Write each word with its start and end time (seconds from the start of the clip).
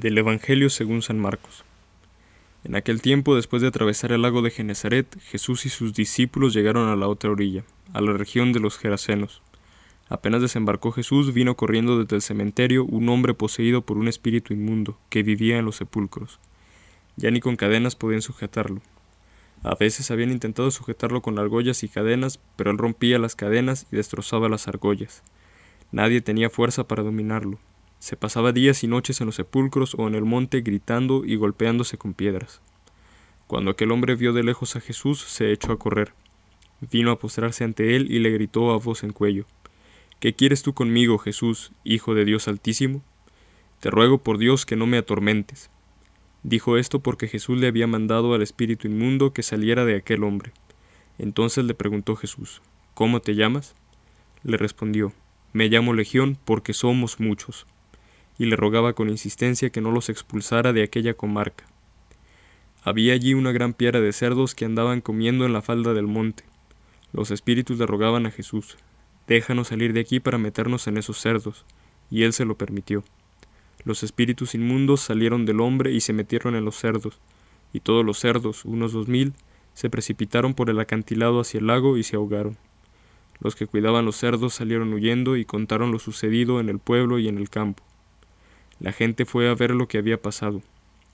Del 0.00 0.16
Evangelio 0.16 0.70
según 0.70 1.02
San 1.02 1.18
Marcos. 1.18 1.62
En 2.64 2.74
aquel 2.74 3.02
tiempo, 3.02 3.36
después 3.36 3.60
de 3.60 3.68
atravesar 3.68 4.12
el 4.12 4.22
lago 4.22 4.40
de 4.40 4.50
Genezaret, 4.50 5.20
Jesús 5.20 5.66
y 5.66 5.68
sus 5.68 5.92
discípulos 5.92 6.54
llegaron 6.54 6.88
a 6.88 6.96
la 6.96 7.06
otra 7.06 7.28
orilla, 7.28 7.64
a 7.92 8.00
la 8.00 8.14
región 8.14 8.54
de 8.54 8.60
los 8.60 8.78
Gerasenos. 8.78 9.42
Apenas 10.08 10.40
desembarcó 10.40 10.90
Jesús, 10.90 11.34
vino 11.34 11.54
corriendo 11.54 11.98
desde 11.98 12.16
el 12.16 12.22
cementerio 12.22 12.86
un 12.86 13.10
hombre 13.10 13.34
poseído 13.34 13.82
por 13.82 13.98
un 13.98 14.08
espíritu 14.08 14.54
inmundo, 14.54 14.98
que 15.10 15.22
vivía 15.22 15.58
en 15.58 15.66
los 15.66 15.76
sepulcros. 15.76 16.38
Ya 17.16 17.30
ni 17.30 17.40
con 17.40 17.56
cadenas 17.56 17.94
podían 17.94 18.22
sujetarlo. 18.22 18.80
A 19.62 19.74
veces 19.74 20.10
habían 20.10 20.30
intentado 20.30 20.70
sujetarlo 20.70 21.20
con 21.20 21.38
argollas 21.38 21.82
y 21.82 21.90
cadenas, 21.90 22.40
pero 22.56 22.70
él 22.70 22.78
rompía 22.78 23.18
las 23.18 23.36
cadenas 23.36 23.86
y 23.92 23.96
destrozaba 23.96 24.48
las 24.48 24.66
argollas. 24.66 25.22
Nadie 25.92 26.22
tenía 26.22 26.48
fuerza 26.48 26.88
para 26.88 27.02
dominarlo. 27.02 27.58
Se 28.00 28.16
pasaba 28.16 28.52
días 28.52 28.82
y 28.82 28.86
noches 28.86 29.20
en 29.20 29.26
los 29.26 29.34
sepulcros 29.34 29.94
o 29.94 30.08
en 30.08 30.14
el 30.14 30.24
monte 30.24 30.62
gritando 30.62 31.22
y 31.22 31.36
golpeándose 31.36 31.98
con 31.98 32.14
piedras. 32.14 32.62
Cuando 33.46 33.70
aquel 33.70 33.92
hombre 33.92 34.14
vio 34.14 34.32
de 34.32 34.42
lejos 34.42 34.74
a 34.74 34.80
Jesús, 34.80 35.20
se 35.20 35.52
echó 35.52 35.70
a 35.72 35.78
correr. 35.78 36.14
Vino 36.80 37.10
a 37.10 37.18
postrarse 37.18 37.62
ante 37.62 37.94
él 37.96 38.10
y 38.10 38.18
le 38.20 38.30
gritó 38.30 38.72
a 38.72 38.78
voz 38.78 39.04
en 39.04 39.12
cuello, 39.12 39.44
¿Qué 40.18 40.34
quieres 40.34 40.62
tú 40.62 40.72
conmigo, 40.72 41.18
Jesús, 41.18 41.72
Hijo 41.84 42.14
de 42.14 42.24
Dios 42.24 42.48
Altísimo? 42.48 43.02
Te 43.80 43.90
ruego 43.90 44.16
por 44.16 44.38
Dios 44.38 44.64
que 44.64 44.76
no 44.76 44.86
me 44.86 44.96
atormentes. 44.96 45.68
Dijo 46.42 46.78
esto 46.78 47.00
porque 47.00 47.28
Jesús 47.28 47.58
le 47.60 47.66
había 47.66 47.86
mandado 47.86 48.32
al 48.32 48.40
espíritu 48.40 48.88
inmundo 48.88 49.34
que 49.34 49.42
saliera 49.42 49.84
de 49.84 49.96
aquel 49.96 50.24
hombre. 50.24 50.52
Entonces 51.18 51.66
le 51.66 51.74
preguntó 51.74 52.16
Jesús, 52.16 52.62
¿Cómo 52.94 53.20
te 53.20 53.34
llamas? 53.34 53.74
Le 54.42 54.56
respondió, 54.56 55.12
Me 55.52 55.68
llamo 55.68 55.92
Legión 55.92 56.38
porque 56.46 56.72
somos 56.72 57.20
muchos 57.20 57.66
y 58.40 58.46
le 58.46 58.56
rogaba 58.56 58.94
con 58.94 59.10
insistencia 59.10 59.68
que 59.68 59.82
no 59.82 59.90
los 59.90 60.08
expulsara 60.08 60.72
de 60.72 60.82
aquella 60.82 61.12
comarca. 61.12 61.66
Había 62.82 63.12
allí 63.12 63.34
una 63.34 63.52
gran 63.52 63.74
piara 63.74 64.00
de 64.00 64.14
cerdos 64.14 64.54
que 64.54 64.64
andaban 64.64 65.02
comiendo 65.02 65.44
en 65.44 65.52
la 65.52 65.60
falda 65.60 65.92
del 65.92 66.06
monte. 66.06 66.44
Los 67.12 67.30
espíritus 67.32 67.76
le 67.78 67.84
rogaban 67.84 68.24
a 68.24 68.30
Jesús, 68.30 68.78
déjanos 69.26 69.68
salir 69.68 69.92
de 69.92 70.00
aquí 70.00 70.20
para 70.20 70.38
meternos 70.38 70.86
en 70.86 70.96
esos 70.96 71.18
cerdos, 71.18 71.66
y 72.10 72.22
él 72.22 72.32
se 72.32 72.46
lo 72.46 72.56
permitió. 72.56 73.04
Los 73.84 74.02
espíritus 74.02 74.54
inmundos 74.54 75.02
salieron 75.02 75.44
del 75.44 75.60
hombre 75.60 75.92
y 75.92 76.00
se 76.00 76.14
metieron 76.14 76.56
en 76.56 76.64
los 76.64 76.76
cerdos, 76.76 77.20
y 77.74 77.80
todos 77.80 78.06
los 78.06 78.18
cerdos, 78.18 78.64
unos 78.64 78.94
dos 78.94 79.06
mil, 79.06 79.34
se 79.74 79.90
precipitaron 79.90 80.54
por 80.54 80.70
el 80.70 80.80
acantilado 80.80 81.40
hacia 81.40 81.60
el 81.60 81.66
lago 81.66 81.98
y 81.98 82.04
se 82.04 82.16
ahogaron. 82.16 82.56
Los 83.38 83.54
que 83.54 83.66
cuidaban 83.66 84.06
los 84.06 84.16
cerdos 84.16 84.54
salieron 84.54 84.94
huyendo 84.94 85.36
y 85.36 85.44
contaron 85.44 85.92
lo 85.92 85.98
sucedido 85.98 86.58
en 86.58 86.70
el 86.70 86.78
pueblo 86.78 87.18
y 87.18 87.28
en 87.28 87.36
el 87.36 87.50
campo. 87.50 87.82
La 88.80 88.92
gente 88.92 89.26
fue 89.26 89.48
a 89.48 89.54
ver 89.54 89.72
lo 89.72 89.88
que 89.88 89.98
había 89.98 90.20
pasado. 90.20 90.62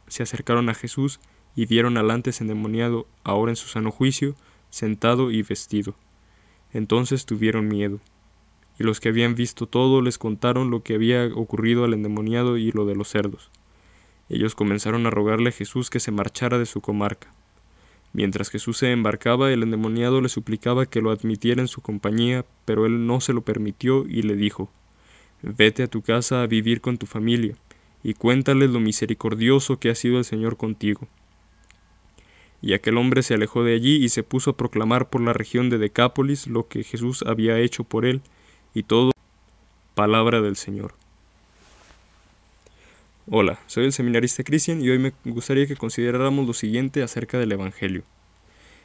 Se 0.06 0.22
acercaron 0.22 0.68
a 0.68 0.74
Jesús 0.74 1.18
y 1.56 1.66
vieron 1.66 1.96
al 1.96 2.12
antes 2.12 2.40
endemoniado, 2.40 3.06
ahora 3.24 3.50
en 3.50 3.56
su 3.56 3.66
sano 3.66 3.90
juicio, 3.90 4.36
sentado 4.70 5.32
y 5.32 5.42
vestido. 5.42 5.94
Entonces 6.72 7.26
tuvieron 7.26 7.66
miedo. 7.66 7.98
Y 8.78 8.84
los 8.84 9.00
que 9.00 9.08
habían 9.08 9.34
visto 9.34 9.66
todo 9.66 10.00
les 10.00 10.16
contaron 10.16 10.70
lo 10.70 10.82
que 10.82 10.94
había 10.94 11.26
ocurrido 11.34 11.84
al 11.84 11.94
endemoniado 11.94 12.56
y 12.56 12.70
lo 12.70 12.86
de 12.86 12.94
los 12.94 13.08
cerdos. 13.08 13.50
Ellos 14.28 14.54
comenzaron 14.54 15.06
a 15.06 15.10
rogarle 15.10 15.48
a 15.48 15.52
Jesús 15.52 15.90
que 15.90 16.00
se 16.00 16.12
marchara 16.12 16.58
de 16.58 16.66
su 16.66 16.80
comarca. 16.80 17.32
Mientras 18.12 18.48
Jesús 18.48 18.78
se 18.78 18.92
embarcaba, 18.92 19.52
el 19.52 19.62
endemoniado 19.62 20.20
le 20.20 20.28
suplicaba 20.28 20.86
que 20.86 21.00
lo 21.00 21.10
admitiera 21.10 21.60
en 21.60 21.68
su 21.68 21.80
compañía, 21.80 22.44
pero 22.64 22.86
él 22.86 23.06
no 23.06 23.20
se 23.20 23.32
lo 23.32 23.42
permitió 23.42 24.06
y 24.06 24.22
le 24.22 24.36
dijo, 24.36 24.70
Vete 25.42 25.82
a 25.82 25.86
tu 25.86 26.02
casa 26.02 26.42
a 26.42 26.46
vivir 26.46 26.80
con 26.80 26.98
tu 26.98 27.06
familia, 27.06 27.56
y 28.02 28.14
cuéntales 28.14 28.70
lo 28.70 28.80
misericordioso 28.80 29.78
que 29.78 29.90
ha 29.90 29.94
sido 29.94 30.18
el 30.18 30.24
Señor 30.24 30.56
contigo. 30.56 31.08
Y 32.62 32.72
aquel 32.72 32.96
hombre 32.96 33.22
se 33.22 33.34
alejó 33.34 33.62
de 33.62 33.74
allí 33.74 33.96
y 33.96 34.08
se 34.08 34.22
puso 34.22 34.50
a 34.50 34.56
proclamar 34.56 35.10
por 35.10 35.20
la 35.20 35.32
región 35.32 35.70
de 35.70 35.78
Decápolis 35.78 36.46
lo 36.46 36.68
que 36.68 36.84
Jesús 36.84 37.22
había 37.26 37.58
hecho 37.58 37.84
por 37.84 38.06
él, 38.06 38.22
y 38.74 38.82
todo 38.82 39.12
palabra 39.94 40.40
del 40.40 40.56
Señor. 40.56 40.94
Hola, 43.28 43.58
soy 43.66 43.86
el 43.86 43.92
seminarista 43.92 44.44
Cristian 44.44 44.80
y 44.80 44.88
hoy 44.88 44.98
me 44.98 45.12
gustaría 45.24 45.66
que 45.66 45.74
consideráramos 45.74 46.46
lo 46.46 46.52
siguiente 46.52 47.02
acerca 47.02 47.38
del 47.38 47.50
Evangelio. 47.50 48.04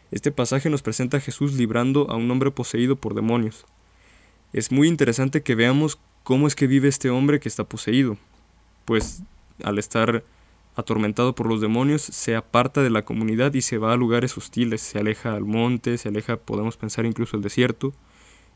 Este 0.10 0.32
pasaje 0.32 0.70
nos 0.70 0.82
presenta 0.82 1.18
a 1.18 1.20
Jesús 1.22 1.54
librando 1.54 2.10
a 2.10 2.16
un 2.16 2.32
hombre 2.32 2.50
poseído 2.50 2.96
por 2.96 3.14
demonios. 3.14 3.66
Es 4.52 4.72
muy 4.72 4.88
interesante 4.88 5.44
que 5.44 5.54
veamos 5.54 6.00
¿Cómo 6.24 6.46
es 6.48 6.56
que 6.56 6.68
vive 6.68 6.88
este 6.88 7.10
hombre 7.10 7.40
que 7.40 7.50
está 7.50 7.64
poseído? 7.64 8.18
Pues 8.86 9.24
al 9.64 9.80
estar 9.80 10.24
atormentado 10.76 11.34
por 11.34 11.48
los 11.48 11.62
demonios, 11.62 12.04
se 12.04 12.36
aparta 12.36 12.84
de 12.84 12.92
la 12.92 13.04
comunidad 13.04 13.54
y 13.56 13.62
se 13.62 13.80
va 13.80 13.92
a 13.92 13.98
lugares 13.98 14.38
hostiles, 14.38 14.82
se 14.82 15.00
aleja 15.00 15.34
al 15.34 15.46
monte, 15.46 15.98
se 15.98 16.10
aleja, 16.10 16.38
podemos 16.38 16.78
pensar 16.78 17.06
incluso 17.06 17.36
al 17.36 17.44
desierto, 17.44 17.94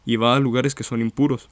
y 0.05 0.15
va 0.17 0.35
a 0.35 0.39
lugares 0.39 0.75
que 0.75 0.83
son 0.83 1.01
impuros. 1.01 1.49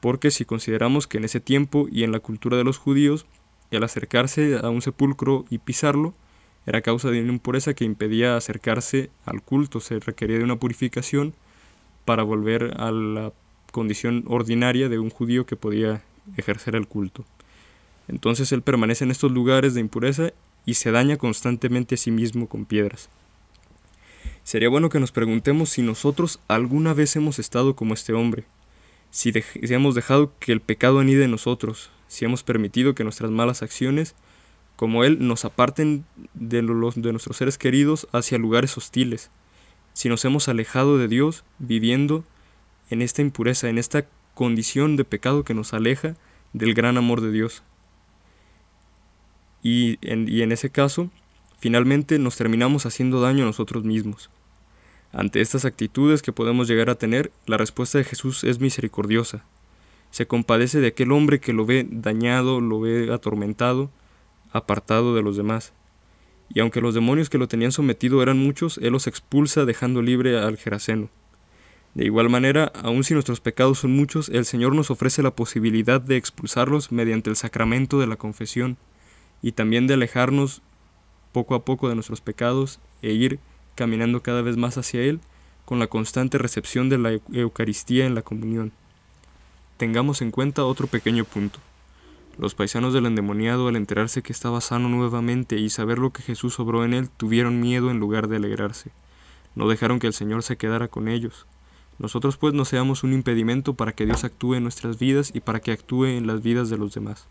Porque 0.00 0.30
si 0.30 0.44
consideramos 0.44 1.06
que 1.06 1.16
en 1.16 1.24
ese 1.24 1.40
tiempo 1.40 1.86
y 1.90 2.04
en 2.04 2.12
la 2.12 2.20
cultura 2.20 2.58
de 2.58 2.64
los 2.64 2.76
judíos, 2.76 3.24
el 3.70 3.82
acercarse 3.82 4.58
a 4.62 4.68
un 4.68 4.82
sepulcro 4.82 5.46
y 5.48 5.58
pisarlo 5.58 6.14
era 6.66 6.82
causa 6.82 7.10
de 7.10 7.22
una 7.22 7.32
impureza 7.32 7.74
que 7.74 7.84
impedía 7.84 8.36
acercarse 8.36 9.10
al 9.24 9.42
culto, 9.42 9.80
se 9.80 10.00
requería 10.00 10.38
de 10.38 10.44
una 10.44 10.56
purificación 10.56 11.34
para 12.04 12.22
volver 12.22 12.74
a 12.78 12.90
la 12.90 13.32
condición 13.74 14.22
ordinaria 14.28 14.88
de 14.88 15.00
un 15.00 15.10
judío 15.10 15.46
que 15.46 15.56
podía 15.56 16.00
ejercer 16.36 16.76
el 16.76 16.86
culto. 16.86 17.24
Entonces 18.06 18.52
él 18.52 18.62
permanece 18.62 19.02
en 19.02 19.10
estos 19.10 19.32
lugares 19.32 19.74
de 19.74 19.80
impureza 19.80 20.32
y 20.64 20.74
se 20.74 20.92
daña 20.92 21.16
constantemente 21.16 21.96
a 21.96 21.98
sí 21.98 22.12
mismo 22.12 22.48
con 22.48 22.66
piedras. 22.66 23.10
Sería 24.44 24.68
bueno 24.68 24.90
que 24.90 25.00
nos 25.00 25.10
preguntemos 25.10 25.70
si 25.70 25.82
nosotros 25.82 26.38
alguna 26.46 26.94
vez 26.94 27.16
hemos 27.16 27.40
estado 27.40 27.74
como 27.74 27.94
este 27.94 28.12
hombre, 28.12 28.44
si, 29.10 29.32
hemos 29.54 29.96
dejado 29.96 30.32
que 30.38 30.52
el 30.52 30.60
pecado 30.60 31.00
anide 31.00 31.24
en 31.24 31.32
nosotros, 31.32 31.90
si 32.06 32.24
hemos 32.24 32.44
permitido 32.44 32.94
que 32.94 33.02
nuestras 33.02 33.32
malas 33.32 33.62
acciones, 33.62 34.14
como 34.76 35.02
él, 35.02 35.18
nos 35.26 35.44
aparten 35.44 36.04
de, 36.34 36.62
los, 36.62 36.94
de 36.94 37.10
nuestros 37.10 37.38
seres 37.38 37.58
queridos 37.58 38.06
hacia 38.12 38.38
lugares 38.38 38.78
hostiles, 38.78 39.30
si 39.94 40.08
nos 40.08 40.24
hemos 40.24 40.48
alejado 40.48 40.96
de 40.96 41.08
Dios 41.08 41.42
viviendo 41.58 42.24
en 42.90 43.02
esta 43.02 43.22
impureza, 43.22 43.68
en 43.68 43.78
esta 43.78 44.06
condición 44.34 44.96
de 44.96 45.04
pecado 45.04 45.44
que 45.44 45.54
nos 45.54 45.74
aleja 45.74 46.16
del 46.52 46.74
gran 46.74 46.96
amor 46.96 47.20
de 47.20 47.30
Dios. 47.30 47.62
Y 49.62 49.98
en, 50.02 50.52
ese 50.52 50.70
caso, 50.70 51.10
finalmente 51.58 52.18
nos 52.18 52.36
terminamos 52.36 52.84
haciendo 52.84 53.20
daño 53.20 53.44
a 53.44 53.46
nosotros 53.46 53.84
mismos. 53.84 54.28
Ante 55.12 55.40
estas 55.40 55.64
actitudes 55.64 56.20
que 56.20 56.32
podemos 56.32 56.68
llegar 56.68 56.90
a 56.90 56.96
tener, 56.96 57.32
la 57.46 57.56
respuesta 57.56 57.98
de 57.98 58.04
Jesús 58.04 58.44
es 58.44 58.60
misericordiosa. 58.60 59.44
Se 60.10 60.26
compadece 60.26 60.80
de 60.80 60.88
aquel 60.88 61.12
hombre 61.12 61.40
que 61.40 61.52
lo 61.52 61.64
ve 61.64 61.86
dañado, 61.90 62.60
lo 62.60 62.80
ve 62.80 63.12
atormentado, 63.12 63.90
apartado 64.52 65.14
de 65.14 65.22
los 65.22 65.36
demás. 65.36 65.72
Y 66.50 66.60
aunque 66.60 66.82
los 66.82 66.94
demonios 66.94 67.30
que 67.30 67.38
lo 67.38 67.48
tenían 67.48 67.72
sometido 67.72 68.22
eran 68.22 68.38
muchos, 68.38 68.78
Él 68.78 68.92
los 68.92 69.06
expulsa 69.06 69.64
dejando 69.64 70.02
libre 70.02 70.38
al 70.38 70.58
Geraseno. 70.58 71.08
De 71.94 72.04
igual 72.04 72.28
manera, 72.28 72.72
aun 72.82 73.04
si 73.04 73.14
nuestros 73.14 73.40
pecados 73.40 73.78
son 73.78 73.94
muchos, 73.94 74.28
el 74.28 74.44
Señor 74.44 74.74
nos 74.74 74.90
ofrece 74.90 75.22
la 75.22 75.36
posibilidad 75.36 76.00
de 76.00 76.16
expulsarlos 76.16 76.90
mediante 76.90 77.30
el 77.30 77.36
sacramento 77.36 78.00
de 78.00 78.08
la 78.08 78.16
confesión 78.16 78.76
y 79.42 79.52
también 79.52 79.86
de 79.86 79.94
alejarnos 79.94 80.62
poco 81.32 81.54
a 81.54 81.64
poco 81.64 81.88
de 81.88 81.94
nuestros 81.94 82.20
pecados 82.20 82.80
e 83.00 83.12
ir 83.12 83.38
caminando 83.76 84.22
cada 84.22 84.42
vez 84.42 84.56
más 84.56 84.76
hacia 84.76 85.02
Él 85.02 85.20
con 85.64 85.78
la 85.78 85.86
constante 85.86 86.38
recepción 86.38 86.88
de 86.88 86.98
la 86.98 87.20
Eucaristía 87.32 88.06
en 88.06 88.14
la 88.14 88.22
comunión. 88.22 88.72
Tengamos 89.76 90.20
en 90.20 90.30
cuenta 90.30 90.64
otro 90.64 90.86
pequeño 90.88 91.24
punto. 91.24 91.58
Los 92.38 92.54
paisanos 92.54 92.92
del 92.92 93.06
endemoniado, 93.06 93.68
al 93.68 93.76
enterarse 93.76 94.22
que 94.22 94.32
estaba 94.32 94.60
sano 94.60 94.88
nuevamente 94.88 95.58
y 95.58 95.70
saber 95.70 95.98
lo 95.98 96.10
que 96.12 96.22
Jesús 96.22 96.58
obró 96.58 96.84
en 96.84 96.92
él, 96.92 97.08
tuvieron 97.08 97.60
miedo 97.60 97.90
en 97.90 98.00
lugar 98.00 98.26
de 98.26 98.36
alegrarse. 98.36 98.90
No 99.54 99.68
dejaron 99.68 100.00
que 100.00 100.08
el 100.08 100.12
Señor 100.12 100.42
se 100.42 100.56
quedara 100.56 100.88
con 100.88 101.06
ellos. 101.06 101.46
Nosotros 101.98 102.36
pues 102.36 102.54
no 102.54 102.64
seamos 102.64 103.04
un 103.04 103.12
impedimento 103.12 103.74
para 103.74 103.92
que 103.92 104.06
Dios 104.06 104.24
actúe 104.24 104.54
en 104.54 104.64
nuestras 104.64 104.98
vidas 104.98 105.30
y 105.34 105.40
para 105.40 105.60
que 105.60 105.72
actúe 105.72 106.06
en 106.06 106.26
las 106.26 106.42
vidas 106.42 106.68
de 106.68 106.76
los 106.76 106.94
demás. 106.94 107.26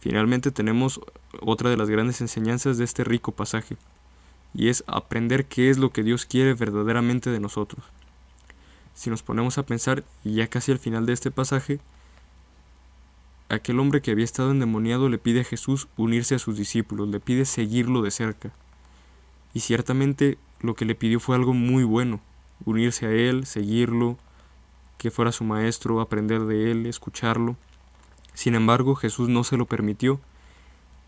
Finalmente 0.00 0.50
tenemos 0.50 1.00
otra 1.40 1.70
de 1.70 1.78
las 1.78 1.88
grandes 1.88 2.20
enseñanzas 2.20 2.76
de 2.76 2.84
este 2.84 3.04
rico 3.04 3.32
pasaje, 3.32 3.76
y 4.52 4.68
es 4.68 4.84
aprender 4.86 5.46
qué 5.46 5.70
es 5.70 5.78
lo 5.78 5.92
que 5.92 6.02
Dios 6.02 6.26
quiere 6.26 6.52
verdaderamente 6.52 7.30
de 7.30 7.40
nosotros. 7.40 7.84
Si 8.94 9.10
nos 9.10 9.22
ponemos 9.22 9.56
a 9.56 9.64
pensar, 9.64 10.04
y 10.22 10.34
ya 10.34 10.46
casi 10.46 10.72
al 10.72 10.78
final 10.78 11.06
de 11.06 11.14
este 11.14 11.30
pasaje, 11.30 11.80
aquel 13.48 13.80
hombre 13.80 14.02
que 14.02 14.10
había 14.10 14.24
estado 14.24 14.50
endemoniado 14.50 15.08
le 15.08 15.18
pide 15.18 15.40
a 15.40 15.44
Jesús 15.44 15.88
unirse 15.96 16.34
a 16.34 16.38
sus 16.38 16.56
discípulos, 16.56 17.08
le 17.08 17.18
pide 17.18 17.46
seguirlo 17.46 18.02
de 18.02 18.10
cerca. 18.10 18.52
Y 19.54 19.60
ciertamente 19.60 20.38
lo 20.60 20.74
que 20.74 20.84
le 20.84 20.94
pidió 20.94 21.18
fue 21.18 21.34
algo 21.34 21.54
muy 21.54 21.82
bueno, 21.82 22.20
unirse 22.64 23.06
a 23.06 23.10
él, 23.10 23.46
seguirlo, 23.46 24.18
que 24.98 25.10
fuera 25.10 25.32
su 25.32 25.44
maestro, 25.44 26.00
aprender 26.00 26.42
de 26.42 26.70
él, 26.70 26.86
escucharlo. 26.86 27.56
Sin 28.32 28.54
embargo, 28.54 28.94
Jesús 28.94 29.28
no 29.28 29.44
se 29.44 29.56
lo 29.56 29.66
permitió, 29.66 30.20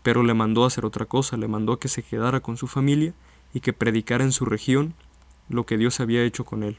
pero 0.03 0.23
le 0.23 0.33
mandó 0.33 0.63
a 0.63 0.67
hacer 0.67 0.85
otra 0.85 1.05
cosa, 1.05 1.37
le 1.37 1.47
mandó 1.47 1.79
que 1.79 1.87
se 1.87 2.03
quedara 2.03 2.39
con 2.39 2.57
su 2.57 2.67
familia 2.67 3.13
y 3.53 3.59
que 3.59 3.73
predicara 3.73 4.23
en 4.23 4.31
su 4.31 4.45
región 4.45 4.93
lo 5.49 5.65
que 5.65 5.77
Dios 5.77 5.99
había 5.99 6.23
hecho 6.23 6.45
con 6.45 6.63
él. 6.63 6.77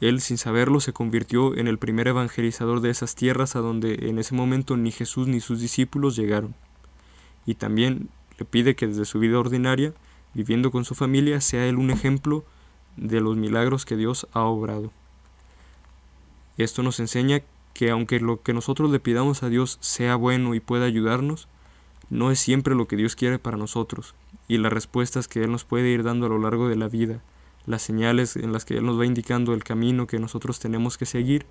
Él, 0.00 0.20
sin 0.22 0.38
saberlo, 0.38 0.80
se 0.80 0.94
convirtió 0.94 1.54
en 1.56 1.68
el 1.68 1.78
primer 1.78 2.08
evangelizador 2.08 2.80
de 2.80 2.90
esas 2.90 3.14
tierras 3.14 3.54
a 3.54 3.60
donde 3.60 4.08
en 4.08 4.18
ese 4.18 4.34
momento 4.34 4.76
ni 4.76 4.90
Jesús 4.92 5.28
ni 5.28 5.40
sus 5.40 5.60
discípulos 5.60 6.16
llegaron. 6.16 6.54
Y 7.44 7.54
también 7.54 8.08
le 8.38 8.46
pide 8.46 8.74
que 8.74 8.86
desde 8.86 9.04
su 9.04 9.18
vida 9.18 9.38
ordinaria, 9.38 9.92
viviendo 10.32 10.70
con 10.70 10.86
su 10.86 10.94
familia, 10.94 11.42
sea 11.42 11.66
él 11.66 11.76
un 11.76 11.90
ejemplo 11.90 12.44
de 12.96 13.20
los 13.20 13.36
milagros 13.36 13.84
que 13.84 13.96
Dios 13.96 14.26
ha 14.32 14.42
obrado. 14.42 14.90
Esto 16.58 16.82
nos 16.82 17.00
enseña 17.00 17.42
que 17.72 17.90
aunque 17.90 18.20
lo 18.20 18.42
que 18.42 18.52
nosotros 18.52 18.90
le 18.90 19.00
pidamos 19.00 19.42
a 19.42 19.48
Dios 19.48 19.78
sea 19.80 20.16
bueno 20.16 20.54
y 20.54 20.60
pueda 20.60 20.84
ayudarnos, 20.84 21.48
no 22.10 22.30
es 22.30 22.40
siempre 22.40 22.74
lo 22.74 22.86
que 22.86 22.96
Dios 22.96 23.16
quiere 23.16 23.38
para 23.38 23.56
nosotros, 23.56 24.14
y 24.48 24.58
las 24.58 24.72
respuestas 24.72 25.28
que 25.28 25.44
Él 25.44 25.52
nos 25.52 25.64
puede 25.64 25.90
ir 25.90 26.02
dando 26.02 26.26
a 26.26 26.28
lo 26.28 26.38
largo 26.38 26.68
de 26.68 26.76
la 26.76 26.88
vida, 26.88 27.22
las 27.66 27.82
señales 27.82 28.36
en 28.36 28.52
las 28.52 28.64
que 28.64 28.76
Él 28.76 28.84
nos 28.84 28.98
va 28.98 29.06
indicando 29.06 29.54
el 29.54 29.64
camino 29.64 30.06
que 30.06 30.18
nosotros 30.18 30.58
tenemos 30.58 30.98
que 30.98 31.06
seguir, 31.06 31.46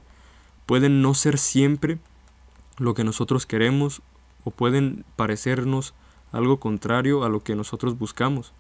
pueden 0.66 1.02
no 1.02 1.14
ser 1.14 1.38
siempre 1.38 1.98
lo 2.78 2.94
que 2.94 3.04
nosotros 3.04 3.46
queremos 3.46 4.02
o 4.44 4.52
pueden 4.52 5.06
parecernos 5.16 5.94
algo 6.32 6.60
contrario 6.60 7.24
a 7.24 7.30
lo 7.30 7.42
que 7.42 7.56
nosotros 7.56 7.98
buscamos. 7.98 8.54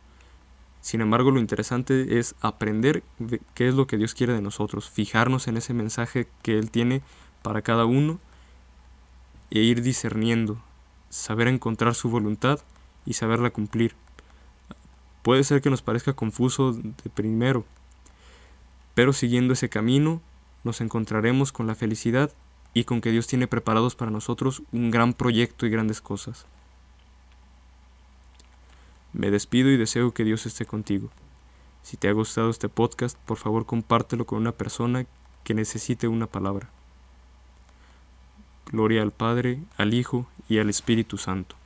Sin 0.81 1.01
embargo, 1.01 1.31
lo 1.31 1.39
interesante 1.39 2.19
es 2.19 2.35
aprender 2.41 3.03
qué 3.53 3.67
es 3.67 3.75
lo 3.75 3.85
que 3.87 3.97
Dios 3.97 4.13
quiere 4.13 4.33
de 4.33 4.41
nosotros, 4.41 4.89
fijarnos 4.89 5.47
en 5.47 5.57
ese 5.57 5.73
mensaje 5.73 6.27
que 6.41 6.57
Él 6.57 6.71
tiene 6.71 7.01
para 7.41 7.61
cada 7.61 7.85
uno 7.85 8.19
e 9.51 9.59
ir 9.59 9.81
discerniendo, 9.81 10.61
saber 11.09 11.47
encontrar 11.47 11.95
su 11.95 12.09
voluntad 12.09 12.59
y 13.05 13.13
saberla 13.13 13.49
cumplir. 13.49 13.95
Puede 15.21 15.43
ser 15.43 15.61
que 15.61 15.69
nos 15.69 15.81
parezca 15.81 16.13
confuso 16.13 16.73
de 16.73 17.09
primero, 17.13 17.65
pero 18.93 19.11
siguiendo 19.11 19.53
ese 19.53 19.69
camino 19.69 20.21
nos 20.63 20.81
encontraremos 20.81 21.51
con 21.51 21.67
la 21.67 21.75
felicidad 21.75 22.31
y 22.73 22.83
con 22.85 23.01
que 23.01 23.11
Dios 23.11 23.27
tiene 23.27 23.47
preparados 23.47 23.95
para 23.95 24.11
nosotros 24.11 24.61
un 24.71 24.91
gran 24.91 25.13
proyecto 25.13 25.65
y 25.65 25.69
grandes 25.69 26.01
cosas. 26.01 26.45
Me 29.13 29.31
despido 29.31 29.69
y 29.69 29.77
deseo 29.77 30.13
que 30.13 30.23
Dios 30.23 30.45
esté 30.45 30.65
contigo. 30.65 31.09
Si 31.83 31.97
te 31.97 32.07
ha 32.07 32.13
gustado 32.13 32.49
este 32.49 32.69
podcast, 32.69 33.17
por 33.25 33.37
favor 33.37 33.65
compártelo 33.65 34.25
con 34.25 34.39
una 34.39 34.51
persona 34.51 35.05
que 35.43 35.53
necesite 35.53 36.07
una 36.07 36.27
palabra. 36.27 36.69
Gloria 38.67 39.01
al 39.01 39.11
Padre, 39.11 39.59
al 39.77 39.93
Hijo 39.93 40.27
y 40.47 40.59
al 40.59 40.69
Espíritu 40.69 41.17
Santo. 41.17 41.58